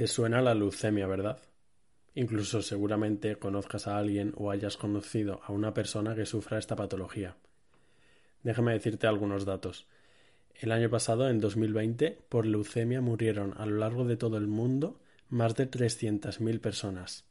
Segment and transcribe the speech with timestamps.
[0.00, 1.42] Te suena la leucemia, ¿verdad?
[2.14, 7.36] Incluso seguramente conozcas a alguien o hayas conocido a una persona que sufra esta patología.
[8.42, 9.86] Déjame decirte algunos datos.
[10.54, 14.98] El año pasado, en 2020, por leucemia murieron a lo largo de todo el mundo
[15.28, 17.26] más de 300.000 personas.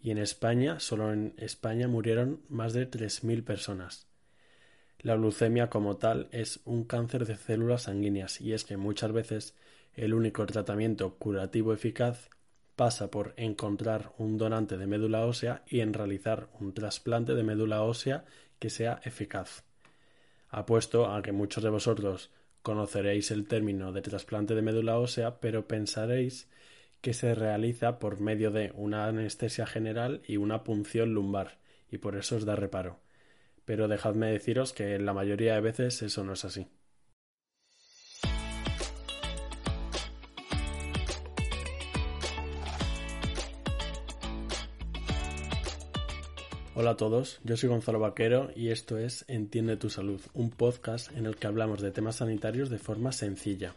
[0.00, 4.06] Y en España, solo en España murieron más de 3.000 personas.
[5.04, 9.54] La leucemia como tal es un cáncer de células sanguíneas y es que muchas veces
[9.92, 12.30] el único tratamiento curativo eficaz
[12.74, 17.82] pasa por encontrar un donante de médula ósea y en realizar un trasplante de médula
[17.82, 18.24] ósea
[18.58, 19.64] que sea eficaz.
[20.48, 22.30] Apuesto a que muchos de vosotros
[22.62, 26.48] conoceréis el término de trasplante de médula ósea, pero pensaréis
[27.02, 31.58] que se realiza por medio de una anestesia general y una punción lumbar,
[31.90, 33.03] y por eso os da reparo.
[33.64, 36.66] Pero dejadme deciros que la mayoría de veces eso no es así.
[46.76, 51.12] Hola a todos, yo soy Gonzalo Vaquero y esto es Entiende tu salud, un podcast
[51.16, 53.74] en el que hablamos de temas sanitarios de forma sencilla.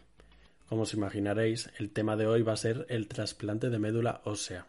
[0.68, 4.66] Como os imaginaréis, el tema de hoy va a ser el trasplante de médula ósea.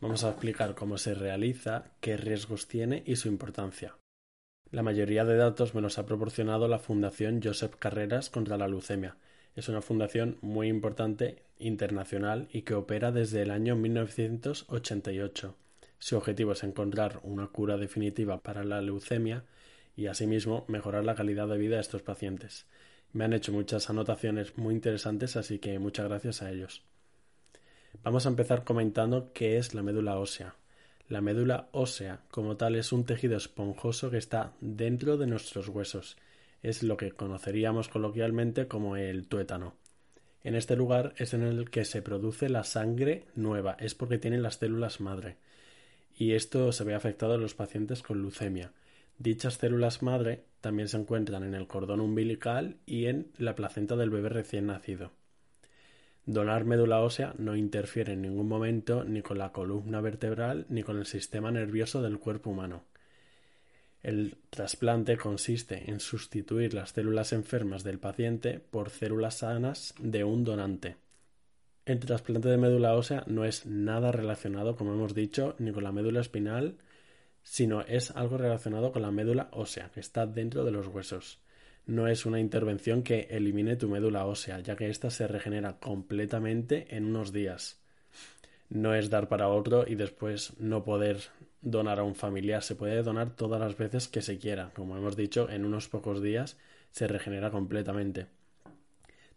[0.00, 3.94] Vamos a explicar cómo se realiza, qué riesgos tiene y su importancia.
[4.70, 9.16] La mayoría de datos me los ha proporcionado la Fundación Josep Carreras contra la leucemia.
[9.56, 15.56] Es una fundación muy importante internacional y que opera desde el año 1988
[16.00, 19.44] su objetivo es encontrar una cura definitiva para la leucemia
[19.94, 22.66] y asimismo mejorar la calidad de vida de estos pacientes.
[23.12, 26.82] Me han hecho muchas anotaciones muy interesantes, así que muchas gracias a ellos.
[28.02, 30.54] Vamos a empezar comentando qué es la médula ósea.
[31.10, 36.16] La médula ósea, como tal, es un tejido esponjoso que está dentro de nuestros huesos.
[36.62, 39.74] Es lo que conoceríamos coloquialmente como el tuétano.
[40.42, 44.42] En este lugar es en el que se produce la sangre nueva, es porque tienen
[44.42, 45.36] las células madre
[46.20, 48.72] y esto se ve afectado en los pacientes con leucemia.
[49.18, 54.10] Dichas células madre también se encuentran en el cordón umbilical y en la placenta del
[54.10, 55.12] bebé recién nacido.
[56.26, 60.98] Donar médula ósea no interfiere en ningún momento ni con la columna vertebral ni con
[60.98, 62.84] el sistema nervioso del cuerpo humano.
[64.02, 70.44] El trasplante consiste en sustituir las células enfermas del paciente por células sanas de un
[70.44, 70.96] donante.
[71.84, 75.92] El trasplante de médula ósea no es nada relacionado, como hemos dicho, ni con la
[75.92, 76.78] médula espinal,
[77.42, 81.40] sino es algo relacionado con la médula ósea, que está dentro de los huesos.
[81.86, 86.94] No es una intervención que elimine tu médula ósea, ya que ésta se regenera completamente
[86.96, 87.80] en unos días.
[88.68, 91.18] No es dar para otro y después no poder
[91.60, 92.62] donar a un familiar.
[92.62, 94.70] Se puede donar todas las veces que se quiera.
[94.74, 96.56] Como hemos dicho, en unos pocos días
[96.92, 98.26] se regenera completamente.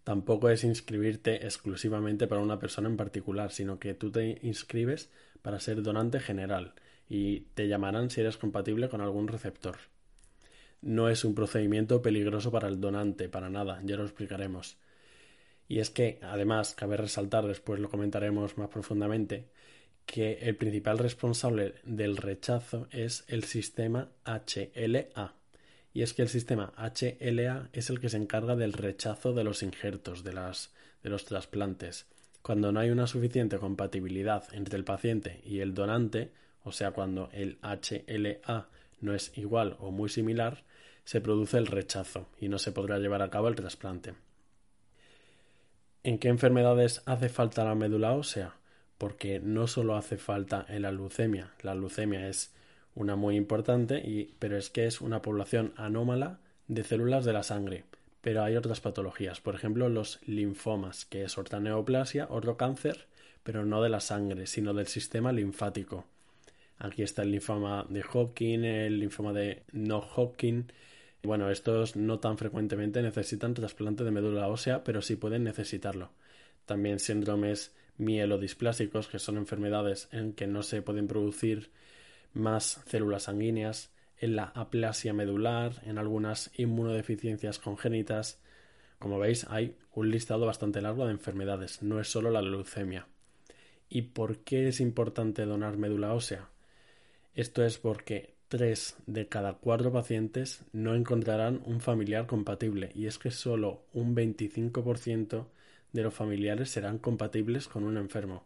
[0.03, 5.09] Tampoco es inscribirte exclusivamente para una persona en particular, sino que tú te inscribes
[5.41, 6.73] para ser donante general
[7.07, 9.77] y te llamarán si eres compatible con algún receptor.
[10.83, 14.77] No es un procedimiento peligroso para el donante, para nada, ya lo explicaremos.
[15.69, 19.45] Y es que, además, cabe resaltar, después lo comentaremos más profundamente,
[20.05, 25.33] que el principal responsable del rechazo es el sistema HLA,
[25.93, 29.63] y es que el sistema HLA es el que se encarga del rechazo de los
[29.63, 32.07] injertos, de, las, de los trasplantes.
[32.41, 36.31] Cuando no hay una suficiente compatibilidad entre el paciente y el donante,
[36.65, 38.67] o sea, cuando el HLA
[38.99, 40.65] no es igual o muy similar,
[41.05, 44.13] se produce el rechazo y no se podrá llevar a cabo el trasplante.
[46.03, 48.55] ¿En qué enfermedades hace falta la médula ósea?
[48.97, 52.53] Porque no solo hace falta en la leucemia, la leucemia es
[52.95, 57.43] una muy importante, y, pero es que es una población anómala de células de la
[57.43, 57.85] sangre.
[58.21, 63.07] Pero hay otras patologías, por ejemplo los linfomas, que es otra neoplasia, otro cáncer,
[63.43, 66.05] pero no de la sangre, sino del sistema linfático.
[66.77, 70.71] Aquí está el linfoma de Hodgkin, el linfoma de no Hodgkin.
[71.23, 76.11] Bueno, estos no tan frecuentemente necesitan trasplante de médula ósea, pero sí pueden necesitarlo.
[76.65, 81.71] También síndromes mielodisplásicos, que son enfermedades en que no se pueden producir
[82.33, 88.41] más células sanguíneas, en la aplasia medular, en algunas inmunodeficiencias congénitas.
[88.99, 93.07] Como veis, hay un listado bastante largo de enfermedades, no es solo la leucemia.
[93.89, 96.49] ¿Y por qué es importante donar médula ósea?
[97.33, 103.17] Esto es porque tres de cada cuatro pacientes no encontrarán un familiar compatible y es
[103.17, 105.47] que solo un 25%
[105.91, 108.43] de los familiares serán compatibles con un enfermo.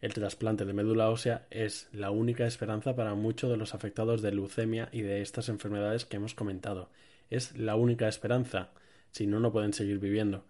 [0.00, 4.30] El trasplante de médula ósea es la única esperanza para muchos de los afectados de
[4.30, 6.88] leucemia y de estas enfermedades que hemos comentado.
[7.28, 8.70] Es la única esperanza,
[9.10, 10.44] si no, no pueden seguir viviendo.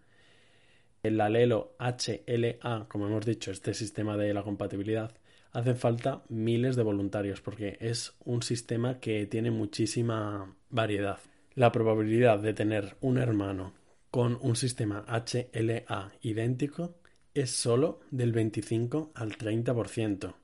[1.02, 5.12] El alelo HLA, como hemos dicho, este sistema de la compatibilidad,
[5.52, 11.19] hacen falta miles de voluntarios porque es un sistema que tiene muchísima variedad.
[11.54, 13.75] La probabilidad de tener un hermano
[14.10, 16.94] con un sistema HLA idéntico
[17.34, 20.34] es solo del 25 al 30%.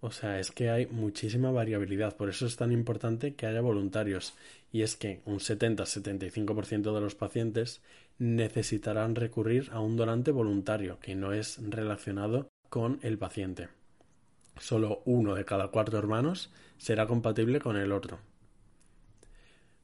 [0.00, 4.34] O sea, es que hay muchísima variabilidad, por eso es tan importante que haya voluntarios.
[4.72, 7.82] Y es que un 70-75% de los pacientes
[8.22, 13.68] necesitarán recurrir a un donante voluntario que no es relacionado con el paciente.
[14.60, 18.20] Solo uno de cada cuatro hermanos será compatible con el otro.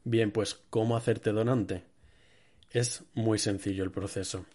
[0.04, 1.82] Bien, pues ¿cómo hacerte donante?
[2.70, 4.46] Es muy sencillo el proceso.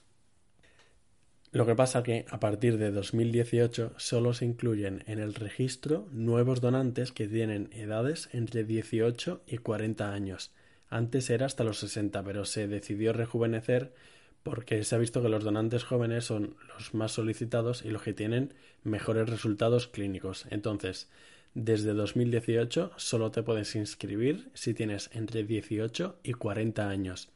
[1.51, 6.61] Lo que pasa que a partir de 2018 solo se incluyen en el registro nuevos
[6.61, 10.53] donantes que tienen edades entre 18 y 40 años.
[10.93, 13.95] Antes era hasta los 60, pero se decidió rejuvenecer
[14.43, 18.13] porque se ha visto que los donantes jóvenes son los más solicitados y los que
[18.13, 18.53] tienen
[18.83, 20.45] mejores resultados clínicos.
[20.51, 21.09] Entonces,
[21.55, 27.29] desde 2018 solo te puedes inscribir si tienes entre 18 y 40 años.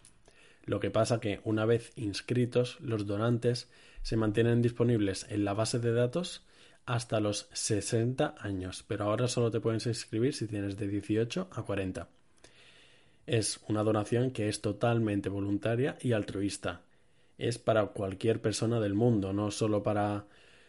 [0.65, 3.71] Lo que pasa que una vez inscritos, los donantes
[4.03, 6.45] se mantienen disponibles en la base de datos
[6.85, 11.63] hasta los 60 años, pero ahora solo te puedes inscribir si tienes de 18 a
[11.63, 12.16] 40.
[13.27, 16.81] Es una donación que es totalmente voluntaria y altruista.
[17.37, 20.25] Es para cualquier persona del mundo, no solo para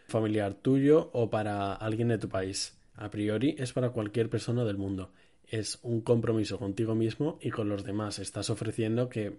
[0.09, 2.77] familiar tuyo o para alguien de tu país.
[2.97, 5.13] A priori es para cualquier persona del mundo.
[5.47, 8.19] Es un compromiso contigo mismo y con los demás.
[8.19, 9.39] Estás ofreciendo que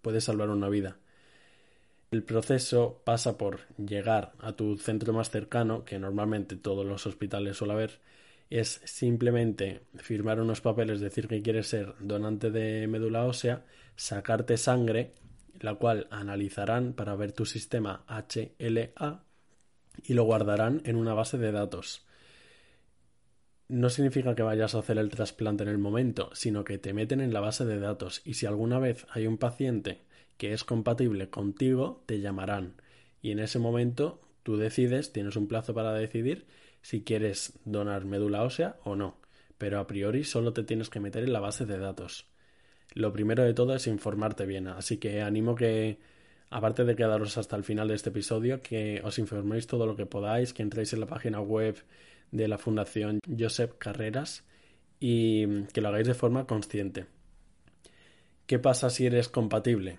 [0.00, 0.96] puedes salvar una vida.
[2.10, 7.58] El proceso pasa por llegar a tu centro más cercano, que normalmente todos los hospitales
[7.58, 8.00] suele haber,
[8.50, 13.64] es simplemente firmar unos papeles, decir que quieres ser donante de médula ósea,
[13.96, 15.14] sacarte sangre,
[15.60, 19.24] la cual analizarán para ver tu sistema HLA
[20.04, 22.06] y lo guardarán en una base de datos.
[23.68, 27.20] No significa que vayas a hacer el trasplante en el momento, sino que te meten
[27.20, 30.02] en la base de datos y si alguna vez hay un paciente
[30.36, 32.74] que es compatible contigo, te llamarán.
[33.22, 36.46] Y en ese momento tú decides, tienes un plazo para decidir
[36.86, 39.16] si quieres donar médula ósea o no.
[39.58, 42.28] Pero a priori solo te tienes que meter en la base de datos.
[42.94, 45.98] Lo primero de todo es informarte bien, así que animo que,
[46.48, 50.06] aparte de quedaros hasta el final de este episodio, que os informéis todo lo que
[50.06, 51.74] podáis, que entréis en la página web
[52.30, 54.44] de la Fundación Josep Carreras
[55.00, 57.06] y que lo hagáis de forma consciente.
[58.46, 59.98] ¿Qué pasa si eres compatible?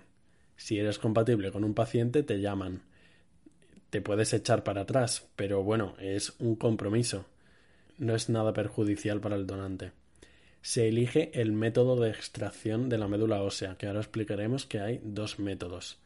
[0.56, 2.80] Si eres compatible con un paciente, te llaman.
[3.90, 7.24] Te puedes echar para atrás, pero bueno, es un compromiso.
[7.96, 9.92] No es nada perjudicial para el donante.
[10.60, 15.00] Se elige el método de extracción de la médula ósea, que ahora explicaremos que hay
[15.02, 15.98] dos métodos.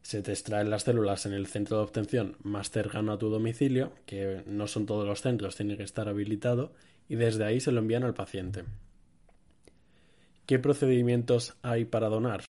[0.00, 3.92] Se te extraen las células en el centro de obtención más cercano a tu domicilio,
[4.06, 6.72] que no son todos los centros, tiene que estar habilitado,
[7.06, 8.64] y desde ahí se lo envían al paciente.
[10.46, 12.44] ¿Qué procedimientos hay para donar?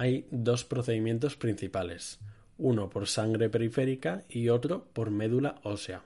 [0.00, 2.20] Hay dos procedimientos principales,
[2.56, 6.04] uno por sangre periférica y otro por médula ósea.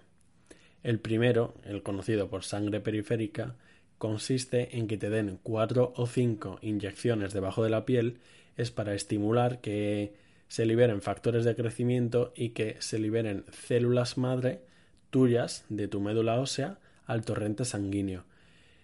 [0.82, 3.54] El primero, el conocido por sangre periférica,
[3.98, 8.18] consiste en que te den cuatro o cinco inyecciones debajo de la piel,
[8.56, 10.14] es para estimular que
[10.48, 14.62] se liberen factores de crecimiento y que se liberen células madre
[15.10, 18.24] tuyas de tu médula ósea al torrente sanguíneo.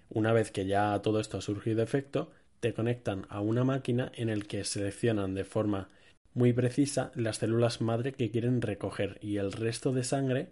[0.09, 2.31] Una vez que ya todo esto ha surgido efecto,
[2.61, 5.89] te conectan a una máquina en el que seleccionan de forma
[6.35, 10.51] muy precisa las células madre que quieren recoger y el resto de sangre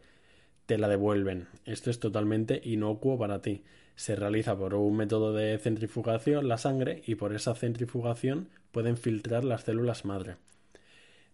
[0.66, 1.48] te la devuelven.
[1.64, 3.62] Esto es totalmente inocuo para ti.
[3.94, 9.44] Se realiza por un método de centrifugación la sangre y por esa centrifugación pueden filtrar
[9.44, 10.36] las células madre.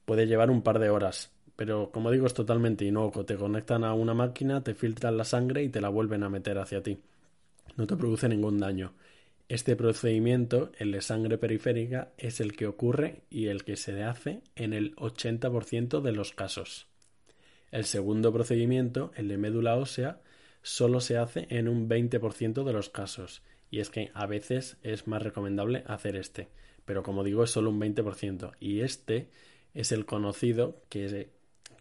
[0.05, 3.25] Puede llevar un par de horas, pero como digo es totalmente inocuo.
[3.25, 6.59] Te conectan a una máquina, te filtran la sangre y te la vuelven a meter
[6.59, 6.99] hacia ti.
[7.77, 8.93] No te produce ningún daño.
[9.49, 14.41] Este procedimiento, el de sangre periférica, es el que ocurre y el que se hace
[14.57, 16.87] en el 80% de los casos.
[17.71, 20.21] El segundo procedimiento, el de médula ósea,
[20.63, 25.07] solo se hace en un 20% de los casos, y es que a veces es
[25.07, 26.49] más recomendable hacer este,
[26.87, 29.29] pero como digo es solo un 20%, y este
[29.75, 31.29] es el conocido que,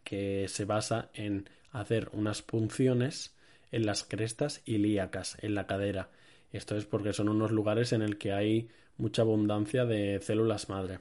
[0.03, 3.37] que se basa en hacer unas punciones
[3.71, 6.09] en las crestas ilíacas, en la cadera,
[6.57, 10.99] esto es porque son unos lugares en el que hay mucha abundancia de células madre.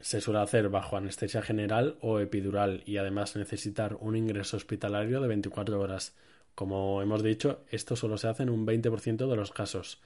[0.00, 5.28] Se suele hacer bajo anestesia general o epidural y además necesitar un ingreso hospitalario de
[5.28, 6.14] 24 horas.
[6.54, 10.00] Como hemos dicho, esto solo se hace en un 20% de los casos.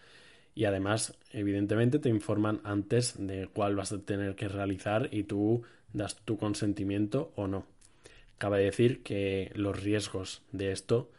[0.54, 5.62] Y además, evidentemente, te informan antes de cuál vas a tener que realizar y tú
[5.92, 7.64] das tu consentimiento o no.
[8.38, 11.10] Cabe decir que los riesgos de esto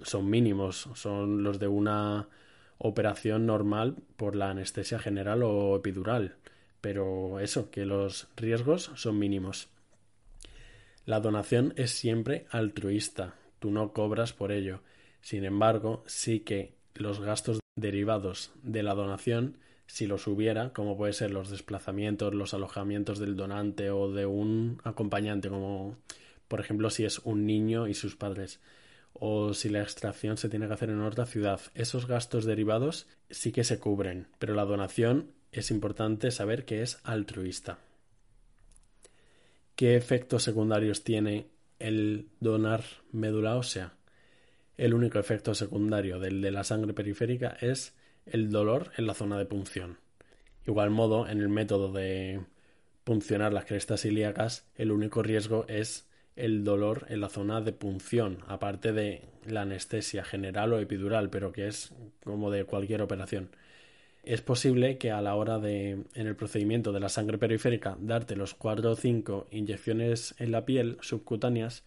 [0.00, 2.28] son mínimos, son los de una
[2.84, 6.34] operación normal por la anestesia general o epidural,
[6.80, 9.68] pero eso, que los riesgos son mínimos.
[11.06, 14.80] La donación es siempre altruista, tú no cobras por ello.
[15.20, 21.12] Sin embargo, sí que los gastos derivados de la donación, si los hubiera, como puede
[21.12, 25.96] ser los desplazamientos, los alojamientos del donante o de un acompañante, como
[26.48, 28.60] por ejemplo si es un niño y sus padres,
[29.14, 31.60] o si la extracción se tiene que hacer en otra ciudad.
[31.74, 36.98] Esos gastos derivados sí que se cubren, pero la donación es importante saber que es
[37.04, 37.78] altruista.
[39.76, 43.94] ¿Qué efectos secundarios tiene el donar médula ósea?
[44.76, 47.94] El único efecto secundario del de la sangre periférica es
[48.26, 49.98] el dolor en la zona de punción.
[50.66, 52.40] Igual modo, en el método de
[53.04, 58.38] puncionar las crestas ilíacas, el único riesgo es el dolor en la zona de punción,
[58.48, 61.92] aparte de la anestesia general o epidural, pero que es
[62.24, 63.50] como de cualquier operación.
[64.22, 68.36] Es posible que a la hora de, en el procedimiento de la sangre periférica, darte
[68.36, 71.84] los 4 o 5 inyecciones en la piel subcutáneas,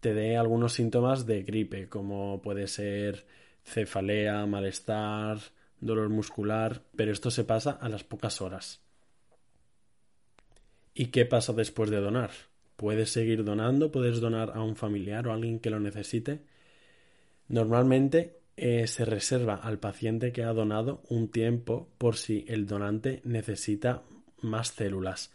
[0.00, 3.26] te dé algunos síntomas de gripe, como puede ser
[3.64, 5.38] cefalea, malestar,
[5.80, 8.80] dolor muscular, pero esto se pasa a las pocas horas.
[10.94, 12.30] ¿Y qué pasa después de donar?
[12.78, 16.42] Puedes seguir donando, puedes donar a un familiar o a alguien que lo necesite.
[17.48, 23.20] Normalmente eh, se reserva al paciente que ha donado un tiempo por si el donante
[23.24, 24.04] necesita
[24.42, 25.32] más células.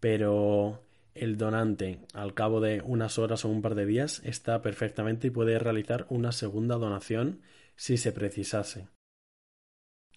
[0.00, 0.82] Pero
[1.14, 5.30] el donante, al cabo de unas horas o un par de días, está perfectamente y
[5.30, 7.42] puede realizar una segunda donación
[7.76, 8.88] si se precisase.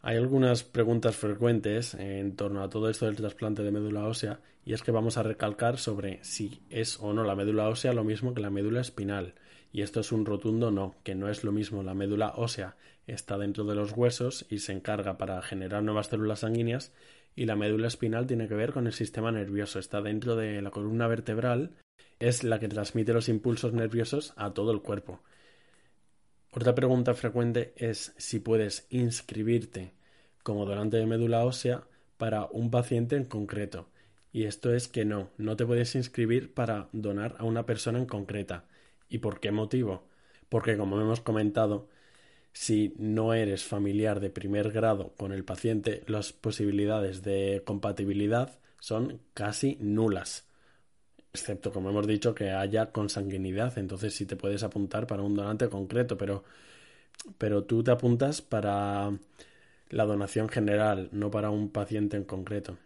[0.01, 4.73] Hay algunas preguntas frecuentes en torno a todo esto del trasplante de médula ósea y
[4.73, 8.33] es que vamos a recalcar sobre si es o no la médula ósea lo mismo
[8.33, 9.33] que la médula espinal.
[9.73, 11.83] Y esto es un rotundo no, que no es lo mismo.
[11.83, 12.77] La médula ósea
[13.07, 16.93] está dentro de los huesos y se encarga para generar nuevas células sanguíneas
[17.35, 20.71] y la médula espinal tiene que ver con el sistema nervioso, está dentro de la
[20.71, 21.71] columna vertebral,
[22.19, 25.21] es la que transmite los impulsos nerviosos a todo el cuerpo.
[26.59, 29.93] Otra pregunta frecuente es si puedes inscribirte
[30.43, 31.87] como donante de médula ósea
[32.17, 33.87] para un paciente en concreto.
[34.33, 38.05] Y esto es que no, no te puedes inscribir para donar a una persona en
[38.05, 38.65] concreta.
[39.07, 40.03] ¿Y por qué motivo?
[40.49, 41.87] Porque como hemos comentado,
[42.51, 49.21] si no eres familiar de primer grado con el paciente, las posibilidades de compatibilidad son
[49.33, 50.48] casi nulas
[51.33, 55.69] excepto como hemos dicho que haya consanguinidad, entonces sí te puedes apuntar para un donante
[55.69, 56.43] concreto, pero,
[57.37, 59.11] pero tú te apuntas para
[59.89, 62.77] la donación general, no para un paciente en concreto.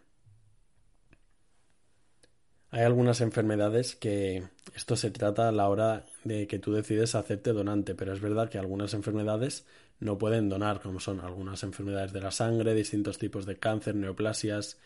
[2.71, 4.43] Hay algunas enfermedades que
[4.75, 8.49] esto se trata a la hora de que tú decides hacerte donante, pero es verdad
[8.49, 9.65] que algunas enfermedades
[9.99, 14.79] no pueden donar, como son algunas enfermedades de la sangre, distintos tipos de cáncer, neoplasias,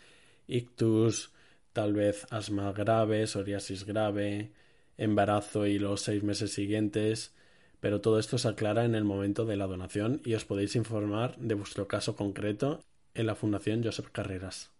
[0.47, 1.31] ictus,
[1.77, 4.49] tal vez asma grave, psoriasis grave,
[4.97, 7.35] embarazo y los seis meses siguientes,
[7.79, 11.37] pero todo esto se aclara en el momento de la donación y os podéis informar
[11.37, 14.71] de vuestro caso concreto en la Fundación Josep Carreras.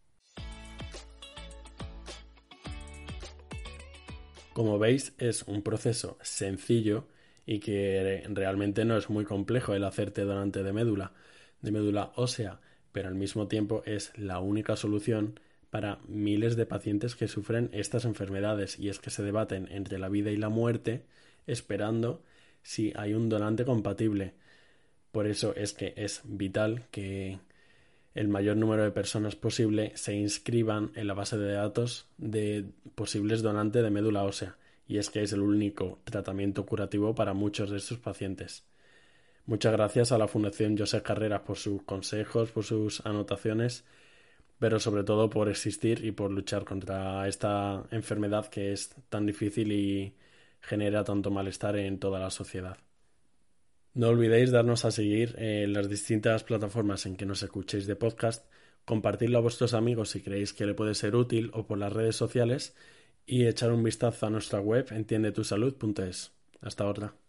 [4.54, 7.06] Como veis, es un proceso sencillo
[7.46, 11.14] y que realmente no es muy complejo el hacerte donante de médula,
[11.62, 12.60] de médula ósea,
[12.92, 15.40] pero al mismo tiempo es la única solución
[15.70, 20.10] para miles de pacientes que sufren estas enfermedades y es que se debaten entre la
[20.10, 21.04] vida y la muerte
[21.46, 22.22] esperando
[22.62, 24.34] si hay un donante compatible.
[25.12, 27.40] Por eso es que es vital que
[28.14, 33.42] el mayor número de personas posible se inscriban en la base de datos de posibles
[33.42, 34.58] donantes de médula ósea
[34.88, 38.64] y es que es el único tratamiento curativo para muchos de estos pacientes.
[39.46, 43.86] Muchas gracias a la Fundación José Carreras por sus consejos, por sus anotaciones
[44.60, 49.72] pero sobre todo por existir y por luchar contra esta enfermedad que es tan difícil
[49.72, 50.16] y
[50.62, 52.78] genera tanto malestar en toda la sociedad.
[53.94, 58.46] No olvidéis darnos a seguir en las distintas plataformas en que nos escuchéis de podcast,
[58.86, 62.16] compartirlo a vuestros amigos si creéis que le puede ser útil o por las redes
[62.16, 62.76] sociales
[63.26, 66.32] y echar un vistazo a nuestra web entiendetusalud.es.
[66.62, 67.27] Hasta ahora.